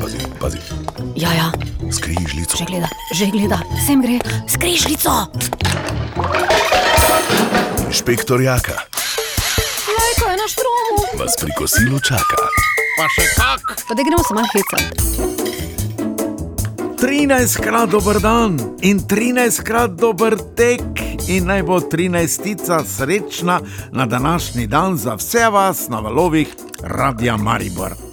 Pazi, 0.00 0.18
pazi, 0.40 0.58
Ja, 1.14 1.32
ja, 1.32 1.48
skrižljico. 1.92 2.56
že 2.58 2.64
gleda, 2.64 2.88
že 3.14 3.26
gleda, 3.26 3.58
sem 3.86 4.02
gre, 4.02 4.18
skrižljico. 4.48 5.10
Inšpektor 7.86 8.40
Jaka 8.40 8.72
Lajko 9.88 10.24
je 10.26 10.36
na 10.36 10.46
štromu. 10.48 11.18
vas 11.18 11.34
pri 11.40 11.50
kosilu 11.58 12.00
čaka. 12.00 12.36
Pa 12.98 13.06
še 13.08 13.24
kak. 13.36 13.62
Pa 13.88 13.94
da 13.94 14.02
gremo 14.02 14.22
se 14.22 14.34
malo 14.34 14.48
hecati. 14.52 14.90
13 16.98 17.60
krat 17.60 17.90
dober 17.90 18.20
dan 18.20 18.58
in 18.80 18.98
13 19.00 19.62
krat 19.62 19.90
dober 19.92 20.34
tek, 20.56 20.80
in 21.28 21.46
naj 21.46 21.62
bo 21.62 21.80
13. 21.80 22.56
srečna 22.84 23.60
na 23.92 24.06
današnji 24.06 24.66
dan 24.66 24.96
za 24.96 25.14
vse 25.14 25.48
vas 25.48 25.88
na 25.88 26.00
valovih 26.00 26.48
Radia 26.82 27.36
Maribor. 27.36 28.05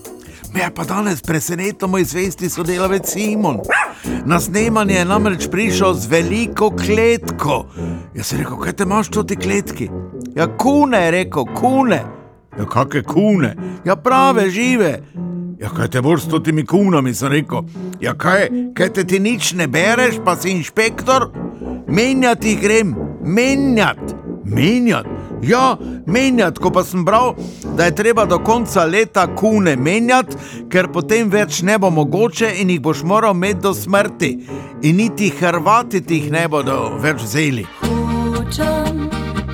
Me 0.53 0.61
je 0.61 0.69
pa 0.75 0.83
danes 0.83 1.21
presenetil 1.21 1.87
moj 1.87 2.03
zvesti 2.03 2.49
sodelavec 2.49 3.09
Simon. 3.09 3.59
Na 4.25 4.39
snemanje 4.39 4.95
je 4.95 5.05
namreč 5.05 5.47
prišel 5.51 5.93
z 5.93 6.07
veliko 6.07 6.69
kletko. 6.69 7.65
Jaz 8.13 8.27
sem 8.27 8.39
rekel, 8.39 8.57
kaj 8.61 8.73
te 8.73 8.85
imaš 8.85 9.09
v 9.15 9.23
tej 9.31 9.37
kletki? 9.37 9.89
Ja, 10.35 10.47
kune 10.57 11.01
je 11.05 11.11
rekel, 11.11 11.45
kune. 11.57 12.03
Ja, 12.57 12.65
kakšne 12.65 13.03
kune? 13.03 13.55
Ja, 13.85 13.95
prave, 13.95 14.49
žive. 14.49 14.99
Ja, 15.59 15.69
kaj 15.73 15.89
te 15.89 16.01
boš 16.01 16.27
s 16.27 16.43
temi 16.45 16.65
kunami, 16.65 17.15
sem 17.15 17.31
rekel. 17.33 17.65
Ja, 18.01 18.13
kaj, 18.13 18.49
kaj 18.77 18.93
te 18.93 19.07
ti 19.09 19.19
nič 19.19 19.53
ne 19.57 19.67
bereš, 19.67 20.21
pa 20.25 20.35
si 20.37 20.51
inšpektor? 20.53 21.31
Menjati 21.87 22.55
grem, 22.61 22.95
menjati, 23.23 24.13
menjati. 24.45 25.12
Ja, 25.43 25.77
menjati, 26.05 26.59
ko 26.59 26.71
pa 26.71 26.83
sem 26.83 27.03
bral, 27.05 27.35
da 27.75 27.85
je 27.85 27.95
treba 27.95 28.25
do 28.25 28.37
konca 28.39 28.85
leta 28.85 29.27
kune 29.35 29.75
menjati, 29.75 30.37
ker 30.71 30.87
potem 30.93 31.29
več 31.29 31.61
ne 31.67 31.75
bo 31.77 31.89
mogoče 31.91 32.53
in 32.61 32.71
jih 32.71 32.79
boš 32.81 33.03
moral 33.03 33.35
imeti 33.35 33.59
do 33.65 33.73
smrti. 33.73 34.31
In 34.87 34.95
niti 34.95 35.29
Hrvati 35.39 36.01
ti 36.01 36.21
jih 36.21 36.31
ne 36.31 36.47
bodo 36.47 36.95
več 37.03 37.25
vzeli. 37.25 37.67
Hočem 37.81 39.03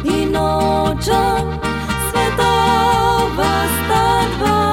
in 0.06 0.31
nočem, 0.38 1.58
svetova 2.12 3.52
sta 3.74 4.06
dva. 4.38 4.64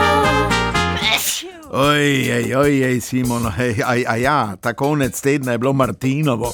Ojej, 1.73 2.57
ojej, 2.57 3.01
Simon, 3.01 3.49
hej, 3.57 3.81
aj, 3.81 4.05
aj, 4.05 4.21
ja, 4.21 4.41
ta 4.61 4.77
konec 4.77 5.21
tedna 5.21 5.57
je 5.57 5.65
bilo 5.65 5.73
Martinovo. 5.73 6.53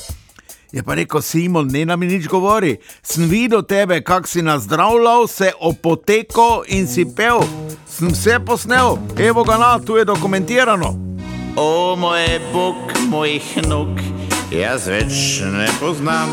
Je 0.72 0.82
pa 0.82 0.94
rekel 0.94 1.20
Simon, 1.20 1.68
ne 1.68 1.84
nam 1.84 2.00
nič 2.00 2.24
govori. 2.28 2.78
Sem 3.04 3.28
videl 3.28 3.60
tebe, 3.62 4.00
kak 4.00 4.28
si 4.28 4.42
nazdravljal, 4.42 5.28
se 5.28 5.52
opoteko 5.60 6.64
in 6.66 6.88
si 6.88 7.04
pel. 7.04 7.44
Sem 7.84 8.08
vse 8.08 8.38
posnel, 8.40 8.96
evo 9.20 9.44
ga 9.44 9.58
na, 9.60 9.72
tu 9.78 10.00
je 10.00 10.04
dokumentirano. 10.08 10.96
O 11.56 11.96
moj 11.96 12.40
bog, 12.52 12.88
mojih 13.12 13.58
nog, 13.68 14.00
jaz 14.48 14.88
več 14.88 15.42
ne 15.52 15.68
poznam. 15.80 16.32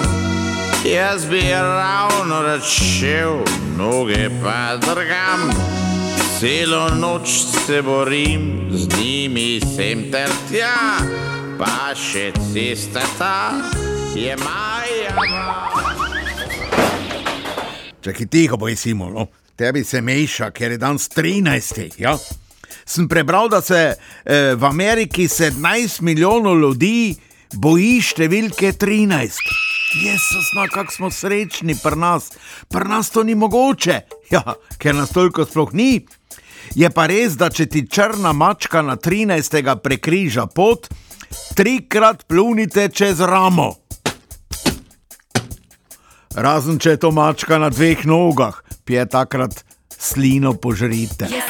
Jaz 0.88 1.28
bi 1.28 1.44
ravno 1.52 2.40
rad 2.42 2.64
šel, 2.64 3.44
noge 3.76 4.30
pa 4.40 4.80
drgam. 4.80 5.52
Celo 6.40 6.88
noč 6.96 7.44
se 7.68 7.82
borim, 7.84 8.72
z 8.72 8.88
njimi 8.96 9.60
sem 9.76 10.08
ter 10.16 10.32
tja, 10.48 11.04
pa 11.60 11.92
še 11.92 12.32
cesta 12.54 13.04
ta 13.20 13.89
je 14.16 14.36
maja. 14.38 15.16
Čakaj, 18.02 18.26
tiho 18.26 18.58
boj, 18.58 18.76
Simon, 18.76 19.14
no? 19.14 19.28
tebi 19.56 19.84
se 19.84 20.02
meša, 20.02 20.52
ker 20.52 20.72
je 20.72 20.78
danes 20.78 21.10
13. 21.10 22.00
Ja? 22.00 22.18
Sem 22.86 23.08
prebral, 23.08 23.50
da 23.50 23.62
se 23.62 23.94
eh, 24.26 24.56
v 24.56 24.66
Ameriki 24.66 25.28
17 25.28 26.02
milijonov 26.02 26.60
ljudi 26.60 27.16
boji 27.54 28.00
številke 28.02 28.72
13. 28.72 29.42
Jezus, 30.00 30.54
no, 30.56 30.68
kako 30.72 30.94
smo 30.94 31.10
srečni 31.12 31.76
pri 31.84 31.98
nas, 31.98 32.32
pri 32.70 32.88
nas 32.90 33.10
to 33.10 33.24
ni 33.26 33.36
mogoče, 33.36 34.00
ja, 34.32 34.44
ker 34.78 34.96
nas 34.96 35.12
toliko 35.14 35.46
sploh 35.46 35.74
ni. 35.74 36.06
Je 36.78 36.90
pa 36.94 37.08
res, 37.10 37.36
da 37.38 37.50
če 37.50 37.66
ti 37.66 37.84
črna 37.90 38.32
mačka 38.38 38.84
na 38.86 38.96
13. 38.96 39.76
prekriža 39.84 40.46
pot, 40.54 40.88
trikrat 41.58 42.28
plunite 42.30 42.90
čez 42.94 43.20
ramo. 43.20 43.74
Razen 46.36 46.78
če 46.78 46.94
je 46.94 47.00
to 47.02 47.10
mačka 47.12 47.58
na 47.58 47.72
dveh 47.74 48.06
nogah, 48.06 48.62
pije 48.86 49.06
takrat 49.10 49.64
slino 49.90 50.54
požrite. 50.54 51.26
Jaz 51.26 51.49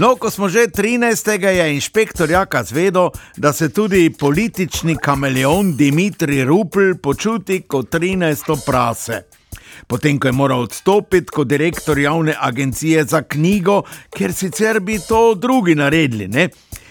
No, 0.00 0.16
ko 0.16 0.30
smo 0.30 0.48
že 0.48 0.72
13. 0.72 1.44
je 1.44 1.74
inšpektor 1.74 2.30
Jaka 2.30 2.64
zvedel, 2.64 3.10
da 3.36 3.52
se 3.52 3.68
tudi 3.68 4.10
politični 4.10 4.96
kameleon 4.96 5.76
Dimitri 5.76 6.44
Rupel 6.44 6.94
počuti 7.02 7.60
kot 7.68 7.92
13. 7.92 8.64
prase. 8.66 9.22
Potem, 9.86 10.18
ko 10.20 10.28
je 10.28 10.32
moral 10.32 10.60
odstopiti 10.60 11.28
kot 11.28 11.48
direktor 11.48 11.98
javne 11.98 12.34
agencije 12.40 13.04
za 13.04 13.22
knjigo, 13.22 13.82
ker 14.16 14.32
sicer 14.32 14.80
bi 14.80 14.96
to 15.08 15.34
drugi 15.34 15.74
naredili, 15.74 16.28
ne? 16.28 16.48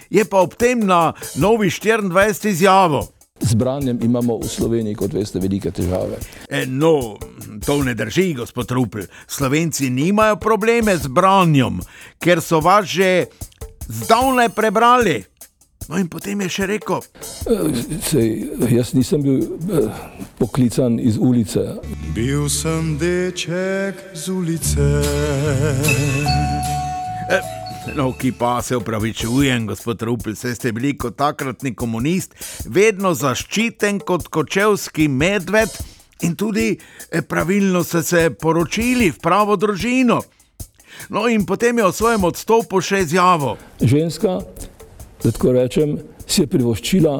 je 0.09 0.25
pa 0.25 0.46
ob 0.46 0.53
tem 0.53 0.80
na 0.80 1.14
novi 1.36 1.69
24 1.69 2.50
izjavo. 2.50 3.08
Z 3.42 3.56
branjem 3.56 4.00
imamo 4.04 4.38
v 4.38 4.48
Sloveniji, 4.48 4.96
kot 5.00 5.14
veste, 5.16 5.40
velike 5.40 5.72
težave. 5.72 6.20
E, 6.50 6.66
no, 6.68 7.16
to 7.66 7.80
ne 7.84 7.96
drži, 7.96 8.34
gospod 8.34 8.72
Rupel. 8.72 9.08
Slovenci 9.28 9.90
nimajo 9.90 10.36
probleme 10.36 10.98
z 10.98 11.08
branjem, 11.08 11.80
ker 12.20 12.44
so 12.44 12.60
vas 12.60 12.86
že 12.86 13.32
zdavnaj 13.88 14.50
prebrali. 14.50 15.24
No, 15.90 15.98
in 15.98 16.06
potem 16.06 16.38
je 16.46 16.50
še 16.54 16.66
rekel: 16.70 17.02
Eh, 17.50 17.82
Sej, 18.06 18.28
jaz 18.70 18.94
nisem 18.94 19.24
bil 19.26 19.42
eh, 19.74 19.90
poklican 20.38 21.00
iz 21.02 21.18
ulice. 21.18 21.82
Bil 22.14 22.46
sem 22.50 22.94
deček 23.02 23.98
z 24.14 24.30
ulice. 24.30 24.86
No, 27.96 28.14
ki 28.14 28.32
pa 28.32 28.62
se 28.62 28.78
upravičujem, 28.78 29.68
gospod 29.68 30.02
Rupel, 30.02 30.36
saj 30.36 30.56
ste 30.56 30.72
bili 30.72 30.98
kot 30.98 31.16
takratni 31.18 31.74
komunist, 31.76 32.36
vedno 32.66 33.14
zaščiten 33.14 34.00
kot 34.06 34.28
kočevski 34.28 35.08
medved 35.08 35.74
in 36.22 36.36
tudi 36.36 36.78
eh, 37.12 37.22
pravilno 37.22 37.84
ste 37.84 38.04
se 38.04 38.30
poročili 38.30 39.10
v 39.12 39.20
pravo 39.22 39.56
družino. 39.56 40.22
No, 41.10 41.28
in 41.28 41.46
potem 41.46 41.78
je 41.78 41.86
o 41.86 41.92
svojem 41.92 42.24
odstopu 42.24 42.82
še 42.82 43.04
izjavil. 43.08 43.58
Ženska, 43.82 44.40
da 45.24 45.32
tako 45.32 45.56
rečem, 45.56 45.98
si 46.28 46.44
je 46.44 46.52
privoščila 46.52 47.16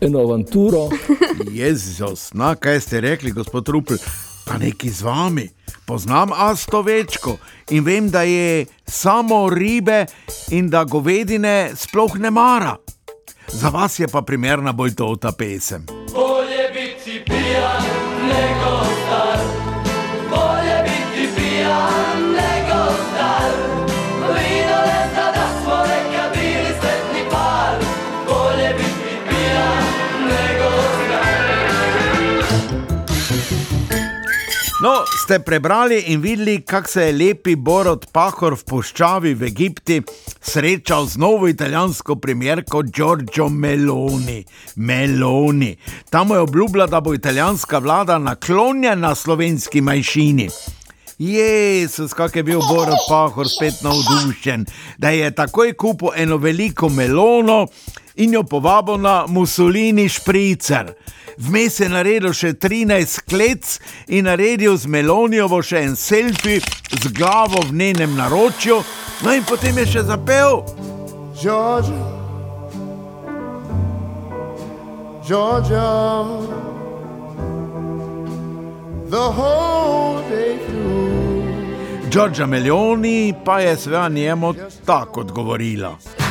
eno 0.00 0.24
avanturo. 0.24 0.88
Jezus, 1.60 2.30
na 2.34 2.54
kaj 2.54 2.80
ste 2.80 3.00
rekli, 3.00 3.34
gospod 3.36 3.68
Rupel, 3.68 4.00
pa 4.46 4.58
neki 4.62 4.90
z 4.90 5.02
vami. 5.02 5.48
Poznam 5.84 6.30
Asto 6.32 6.82
Večko 6.82 7.36
in 7.70 7.84
vem, 7.84 8.10
da 8.10 8.22
je 8.22 8.66
samo 8.86 9.50
ribe 9.50 10.06
in 10.50 10.70
da 10.70 10.84
govedine 10.84 11.70
sploh 11.74 12.18
ne 12.18 12.30
mara. 12.30 12.76
Za 13.48 13.68
vas 13.68 13.98
je 13.98 14.08
pa 14.08 14.22
primerna 14.22 14.72
bolj 14.72 14.94
to 14.94 15.16
ta 15.16 15.32
pesem. 15.32 15.86
Bolje 16.12 16.70
biti 16.74 17.24
pijan 17.24 17.82
nego 18.28 18.85
No, 34.86 35.02
ste 35.22 35.40
prebrali 35.42 35.98
in 36.06 36.20
videli, 36.20 36.60
kako 36.62 36.88
se 36.88 37.02
je 37.02 37.12
lepi 37.12 37.56
Borod 37.56 38.04
Pahor 38.12 38.54
v 38.54 38.62
puščavi 38.70 39.32
v 39.34 39.48
Egipti 39.48 39.96
srečal 40.38 41.08
z 41.10 41.18
novo 41.18 41.48
italijansko 41.50 42.14
premjerko 42.22 42.84
Giorgio 42.86 43.48
Meloni. 43.48 44.44
Meloni. 44.76 45.72
Tam 46.10 46.30
je 46.30 46.38
obljubila, 46.38 46.86
da 46.86 47.00
bo 47.00 47.14
italijanska 47.14 47.82
vlada 47.82 48.18
naklonjena 48.18 49.14
slovenski 49.14 49.80
manjšini. 49.80 50.48
Jezus, 51.18 52.12
kak 52.12 52.36
je 52.36 52.42
bil 52.42 52.60
Borod 52.68 52.98
Pahor 53.08 53.48
spet 53.48 53.74
navdušen, 53.82 54.66
da 54.98 55.08
je 55.08 55.30
takoj 55.30 55.72
kupil 55.72 56.08
eno 56.16 56.36
veliko 56.36 56.88
melono 56.88 57.66
in 58.16 58.34
jo 58.34 58.42
povabil 58.42 58.98
na 58.98 59.24
Mussolini 59.28 60.08
špricer. 60.08 60.92
Vmes 61.38 61.80
je 61.80 61.88
naredil 61.88 62.32
še 62.32 62.52
13 62.52 63.24
klec 63.28 63.78
in 64.08 64.28
naredil 64.28 64.76
z 64.76 64.88
Melonijovo 64.92 65.62
še 65.62 65.86
en 65.88 65.96
selfie 65.96 66.60
z 66.92 67.12
glavo 67.16 67.64
v 67.68 67.72
njenem 67.72 68.16
naročju, 68.16 68.76
no 69.24 69.32
in 69.32 69.44
potem 69.44 69.78
je 69.78 69.86
še 69.86 70.04
zapel. 70.08 70.64
Georgia, 71.36 72.12
Georgia, 75.24 76.24
the 79.08 79.32
whole 79.32 80.25
Giorgia 82.16 82.46
Meloni 82.46 83.34
pa 83.44 83.60
je 83.60 83.76
seveda 83.76 84.08
njemu 84.08 84.54
tako 84.86 85.20
odgovorila. 85.20 86.25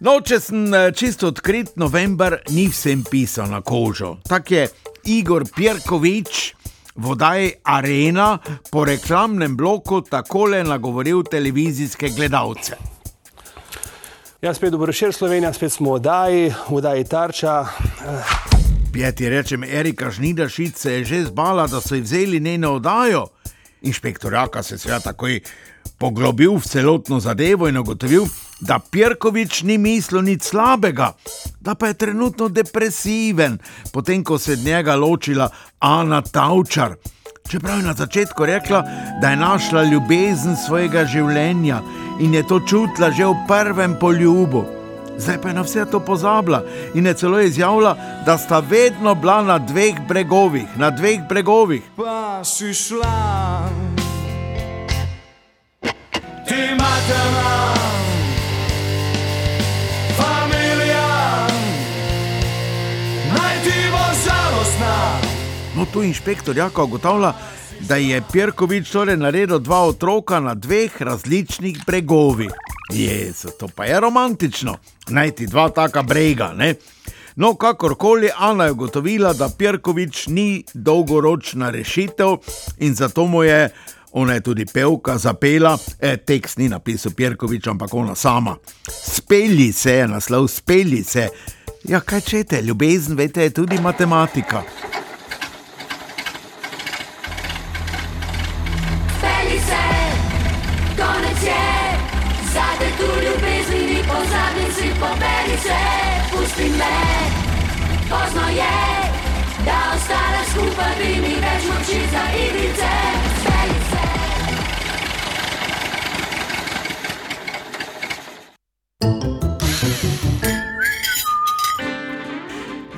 No, 0.00 0.14
če 0.24 0.38
sem 0.40 0.62
eh, 0.72 0.86
čisto 0.96 1.28
odkrit, 1.28 1.74
november 1.76 2.38
ni 2.54 2.70
vsem 2.72 3.02
pisal 3.04 3.50
na 3.52 3.58
kožo. 3.60 4.14
Tak 4.24 4.48
je 4.48 4.62
Igor 5.12 5.44
Pirkovič 5.44 6.38
v 6.96 7.10
oddaji 7.12 7.50
Arena 7.68 8.38
po 8.72 8.86
reklamnem 8.88 9.52
bloku 9.60 10.00
takole 10.00 10.62
nagovoril 10.64 11.20
televizijske 11.28 12.14
gledalce. 12.16 12.80
Ja, 14.40 14.54
spet 14.56 14.72
dobro 14.72 14.88
večer, 14.88 15.12
Slovenija, 15.12 15.52
spet 15.52 15.76
smo 15.76 15.92
v 15.92 16.00
oddaji, 16.00 16.48
v 16.48 16.80
oddaji 16.80 17.04
Tarča. 17.04 17.56
Pjeti 18.92 19.28
rečem, 19.28 19.68
Erika 19.68 20.08
Žnidašic 20.10 20.80
se 20.80 20.92
je 20.92 21.04
že 21.04 21.24
zbala, 21.28 21.68
da 21.68 21.80
so 21.80 21.94
ji 21.94 22.00
vzeli 22.00 22.40
njeno 22.40 22.78
oddajo. 22.80 23.26
Inšpektor 23.82 24.32
Jaka 24.32 24.62
se 24.62 24.80
je 24.80 25.00
takoj 25.04 25.40
poglobil 25.98 26.56
v 26.56 26.64
celotno 26.64 27.20
zadevo 27.20 27.68
in 27.68 27.76
ugotovil, 27.76 28.24
da 28.24 28.49
Pirkovič 28.90 29.62
ni 29.62 29.78
mislil 29.78 30.22
nič 30.22 30.42
slabega, 30.42 31.12
da 31.60 31.74
pa 31.74 31.86
je 31.86 31.94
trenutno 31.94 32.48
depresiven, 32.48 33.58
potem 33.92 34.24
ko 34.24 34.38
se 34.38 34.52
je 34.52 34.64
njega 34.64 34.94
ločila 34.94 35.48
Ana 35.78 36.22
Tavčar. 36.22 36.94
Čeprav 37.50 37.78
je 37.78 37.86
na 37.86 37.94
začetku 37.94 38.44
rekla, 38.46 38.82
da 39.20 39.30
je 39.30 39.36
našla 39.36 39.82
ljubezen 39.82 40.56
svojega 40.66 41.04
življenja 41.04 41.80
in 42.20 42.34
je 42.34 42.42
to 42.46 42.60
čutila 42.60 43.10
že 43.10 43.26
v 43.26 43.34
prvem 43.48 43.96
poljubu. 44.00 44.64
Zdaj 45.18 45.40
pa 45.42 45.48
je 45.48 45.54
na 45.54 45.62
vse 45.62 45.84
to 45.90 46.00
pozabila 46.00 46.62
in 46.94 47.06
je 47.06 47.14
celo 47.14 47.40
izjavila, 47.40 47.96
da 48.26 48.38
sta 48.38 48.60
vedno 48.60 49.14
bila 49.14 49.42
na 49.42 49.58
dveh 49.58 50.00
bregovih, 50.08 50.76
na 50.76 50.90
dveh 50.90 51.20
bregovih. 51.28 51.82
Pa 51.96 52.44
si 52.44 52.74
šla, 52.74 53.68
ti 56.48 56.62
matema, 56.78 57.59
No, 65.80 65.86
tu 65.92 66.02
inšpektor 66.02 66.56
Jaka 66.56 66.82
ugotavlja, 66.82 67.32
da 67.88 67.96
je 67.96 68.22
Pirkovič 68.32 68.90
torej 68.90 69.16
naredil 69.16 69.58
dva 69.58 69.78
otroka 69.88 70.40
na 70.40 70.52
dveh 70.54 71.02
različnih 71.02 71.78
bregovih. 71.86 72.50
Jezu, 72.92 73.48
to 73.58 73.68
pa 73.68 73.84
je 73.84 74.00
romantično, 74.00 74.76
najti 75.08 75.46
dva 75.46 75.68
taka 75.68 76.02
brega, 76.02 76.52
ne? 76.56 76.74
No, 77.36 77.54
kakorkoli, 77.54 78.28
Ana 78.36 78.64
je 78.64 78.72
ugotovila, 78.72 79.32
da 79.32 79.48
Pirkovič 79.58 80.26
ni 80.26 80.64
dolgoročna 80.74 81.70
rešitev 81.70 82.36
in 82.78 82.94
zato 82.94 83.26
mu 83.26 83.42
je, 83.42 83.70
ona 84.12 84.34
je 84.34 84.40
tudi 84.40 84.66
pevka, 84.66 85.18
zapela, 85.18 85.78
eh, 86.00 86.16
tekst 86.16 86.58
ni 86.58 86.68
napisal 86.68 87.12
Pirkovič, 87.16 87.66
ampak 87.66 87.94
ona 87.94 88.14
sama. 88.14 88.56
Spelji 88.88 89.72
se 89.72 89.92
je 89.92 90.08
naslov, 90.08 90.48
spelji 90.48 91.04
se. 91.04 91.28
Ja, 91.84 92.00
kaj 92.00 92.20
čete, 92.20 92.62
ljubezen, 92.62 93.16
veste, 93.16 93.42
je 93.42 93.50
tudi 93.50 93.80
matematika. 93.80 94.62
Si, 104.72 104.88
poberi 105.00 105.56
se, 105.62 105.78
pusti 106.30 106.68
me, 106.78 106.96
pozno 108.10 108.48
je, 108.48 108.78
da 109.64 109.78
ostane 109.94 110.42
skupaj, 110.50 110.94
bi 110.98 111.20
mi 111.20 111.34
več 111.44 111.62
moči 111.70 112.00
za 112.12 112.24
igrice, 112.44 112.90
speli 113.40 113.80
se. 113.90 114.10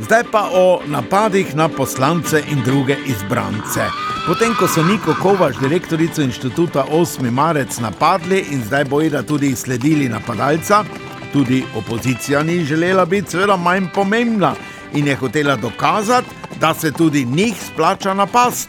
Zdaj 0.05 0.25
pa 0.33 0.49
o 0.53 0.81
napadih 0.87 1.55
na 1.57 1.69
poslance 1.69 2.43
in 2.51 2.63
druge 2.65 2.97
izbrance. 3.07 3.87
Potem, 4.27 4.55
ko 4.55 4.69
so 4.69 4.83
Niko 4.83 5.15
Kovač, 5.23 5.57
direktorico 5.59 6.23
inštituta 6.23 6.85
8. 6.91 7.31
marec 7.31 7.79
napadli 7.81 8.45
in 8.53 8.61
zdaj 8.65 8.85
bojo 8.85 9.23
tudi 9.23 9.57
sledili 9.57 10.09
napadalca, 10.09 10.85
tudi 11.33 11.65
opozicija 11.77 12.43
ni 12.43 12.65
želela 12.65 13.05
biti 13.05 13.31
seveda 13.31 13.57
manj 13.57 13.87
pomembna 13.95 14.55
in 14.95 15.09
je 15.09 15.17
hotela 15.17 15.57
dokazati, 15.57 16.29
da 16.61 16.75
se 16.75 16.93
tudi 16.93 17.25
njih 17.25 17.55
splača 17.73 18.15
napast. 18.15 18.69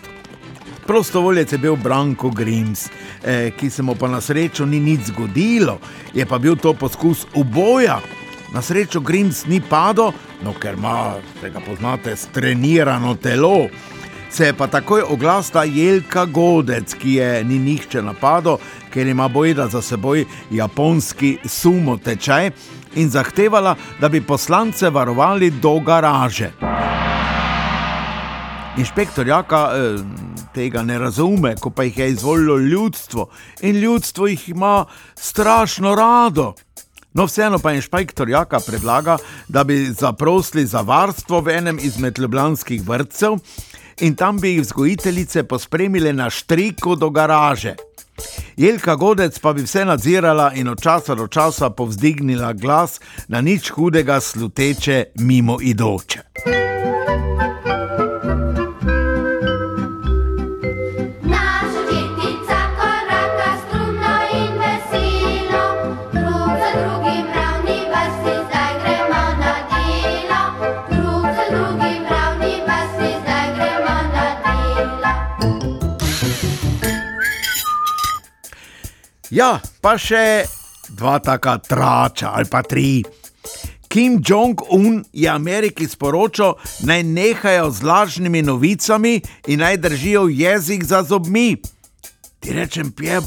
Prostovoljec 0.88 1.52
je 1.52 1.58
bil 1.58 1.76
Branko 1.76 2.30
Grims, 2.30 2.88
eh, 3.24 3.52
ki 3.60 3.70
se 3.70 3.84
mu 3.84 3.96
pa 3.96 4.08
na 4.08 4.22
srečo 4.22 4.66
ni 4.66 4.80
nič 4.80 5.00
zgodilo, 5.00 5.80
je 6.14 6.26
pa 6.26 6.38
bil 6.38 6.56
to 6.56 6.74
poskus 6.74 7.26
uboja. 7.34 8.00
Na 8.54 8.62
srečo 8.62 9.00
Grims 9.00 9.46
ni 9.46 9.62
padel, 9.70 10.12
no 10.44 10.54
ker 10.54 10.74
ima, 10.74 11.16
tega 11.42 11.60
poznate, 11.60 12.16
strenirano 12.16 13.16
telo. 13.16 13.68
Se 14.34 14.46
je 14.46 14.54
pa 14.54 14.68
takoj 14.68 15.02
oglasila 15.02 15.64
Jelka 15.64 16.26
Godec, 16.26 16.94
ki 16.94 17.12
je 17.14 17.44
ni 17.44 17.60
nihče 17.60 18.02
napadel, 18.02 18.58
ker 18.90 19.08
ima 19.08 19.28
bojda 19.28 19.68
za 19.68 19.82
seboj 19.82 20.26
japonski 20.52 21.38
sumo 21.46 21.98
tečaj 21.98 22.50
in 22.96 23.10
zahtevala, 23.10 23.76
da 24.02 24.10
bi 24.10 24.22
poslance 24.26 24.90
varovali 24.90 25.52
do 25.52 25.76
garaže. 25.80 26.50
Inšpektor 28.78 29.28
Jaka 29.28 29.70
eh, 29.74 30.02
tega 30.54 30.82
ne 30.82 30.98
razume, 31.00 31.54
ko 31.56 31.70
pa 31.70 31.84
jih 31.84 31.98
je 31.98 32.10
izvolilo 32.10 32.58
ljudstvo 32.58 33.30
in 33.62 33.76
ljudstvo 33.76 34.28
jih 34.28 34.50
ima 34.50 34.86
strašno 35.16 35.96
rado. 35.96 36.54
No, 37.14 37.26
vseeno 37.26 37.60
pa 37.60 37.74
inšpektor 37.74 38.30
Jaka 38.30 38.60
predlaga, 38.68 39.18
da 39.48 39.64
bi 39.64 39.86
zaprosili 39.86 40.66
za 40.66 40.82
varstvo 40.82 41.42
v 41.42 41.50
enem 41.50 41.80
izmed 41.82 42.20
ljubljanskih 42.20 42.82
vrtcev 42.88 43.38
in 44.02 44.16
tam 44.16 44.40
bi 44.40 44.56
jih 44.56 44.62
vzgojiteljice 44.62 45.44
pospremile 45.44 46.14
na 46.14 46.30
štriku 46.30 46.96
do 46.96 47.10
garaže. 47.10 47.76
Jelka 48.58 48.96
Godec 48.96 49.40
pa 49.40 49.54
bi 49.54 49.64
vse 49.64 49.86
nadzirala 49.86 50.52
in 50.56 50.68
od 50.68 50.82
časa 50.82 51.16
do 51.16 51.28
časa 51.28 51.70
povzdignila 51.70 52.54
glas 52.54 53.00
na 53.28 53.42
nič 53.42 53.70
hudega 53.70 54.20
sluteče 54.20 55.04
mimo 55.16 55.58
Ja, 79.34 79.58
pa 79.82 79.96
še 79.98 80.46
dva 80.94 81.16
taka 81.18 81.56
trača 81.58 82.36
ali 82.38 82.46
pa 82.46 82.60
tri. 82.62 83.02
Kim 83.90 84.20
Jong-un 84.22 85.00
je 85.10 85.26
Ameriki 85.30 85.88
sporočil, 85.90 86.54
naj 86.86 87.02
nehajo 87.02 87.72
z 87.74 87.82
lažnimi 87.82 88.44
novicami 88.46 89.16
in 89.50 89.66
naj 89.66 89.80
držijo 89.82 90.28
jezik 90.30 90.86
za 90.86 91.02
zobmi. 91.02 91.58
Ti 92.46 92.54
rečem, 92.54 92.94
pje, 92.94 93.24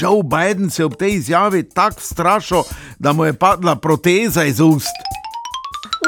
Joe 0.00 0.24
Biden 0.24 0.70
se 0.70 0.80
je 0.80 0.86
ob 0.88 0.96
tej 0.96 1.18
izjavi 1.20 1.66
tako 1.68 2.00
strašil, 2.00 2.64
da 2.98 3.12
mu 3.12 3.28
je 3.28 3.36
padla 3.36 3.76
proteza 3.76 4.44
iz 4.48 4.60
ust. 4.64 4.96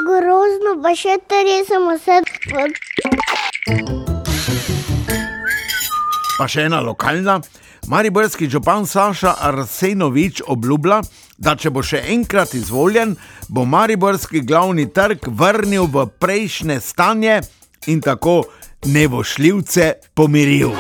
Grozno, 0.01 0.79
pa 0.81 0.97
še 0.97 1.19
te 1.29 1.45
resemo 1.45 1.93
vse. 2.01 2.23
Pa 6.41 6.49
še 6.49 6.71
ena 6.71 6.81
lokalna. 6.81 7.43
Mariborski 7.87 8.49
župan 8.49 8.87
Saša 8.87 9.35
Arsenovič 9.41 10.43
obljublja, 10.47 11.01
da 11.39 11.57
če 11.57 11.71
bo 11.71 11.83
še 11.83 12.05
enkrat 12.15 12.55
izvoljen, 12.55 13.17
bo 13.49 13.65
Mariborski 13.65 14.41
glavni 14.47 14.87
trg 14.87 15.27
vrnil 15.27 15.89
v 15.91 16.07
prejšnje 16.23 16.79
stanje 16.81 17.41
in 17.91 18.01
tako 18.01 18.45
nevošljivce 18.87 19.93
pomiril. 20.15 20.71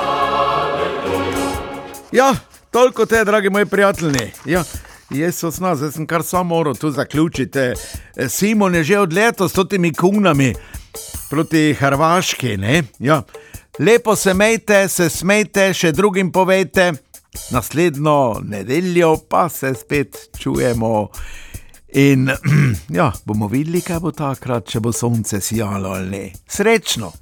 Ja, 2.12 2.34
toliko 2.70 3.06
te, 3.06 3.24
dragi 3.24 3.50
moji 3.50 3.66
prijatelji. 3.66 4.30
Ja. 4.44 4.64
Jezus, 5.12 5.58
no, 5.60 5.74
zdaj 5.76 5.90
sem 5.92 6.06
kar 6.06 6.22
samo 6.24 6.54
moral 6.54 6.74
tu 6.74 6.90
zaključiti. 6.90 7.58
Eh, 7.58 8.28
Simon 8.28 8.74
je 8.74 8.84
že 8.84 8.98
od 8.98 9.12
letos 9.12 9.52
s 9.52 9.68
temi 9.68 9.92
kunami 9.92 10.54
proti 11.30 11.74
Hrvaški. 11.74 12.56
ne? 12.56 12.82
Ja. 12.98 13.22
Lepo 13.78 14.16
se 14.16 14.34
mejte, 14.34 14.88
se 14.88 15.08
smejte, 15.10 15.70
še 15.72 15.94
drugim 15.96 16.28
povejte. 16.32 16.90
Naslednjo 17.54 18.42
nedeljo 18.44 19.14
pa 19.28 19.46
se 19.48 19.72
spet 19.74 20.18
čujemo. 20.38 21.08
In 21.96 22.28
ja, 22.98 23.08
bomo 23.24 23.48
videli, 23.48 23.80
kaj 23.80 24.00
bo 24.04 24.12
takrat, 24.12 24.68
če 24.68 24.84
bo 24.84 24.92
sonce 24.92 25.40
sijalo 25.40 25.96
ali 25.96 26.10
ne. 26.10 26.24
Srečno! 26.48 27.21